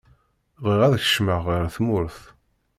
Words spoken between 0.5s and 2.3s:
bɣiɣ ad kecmaɣ ɣer tmurt.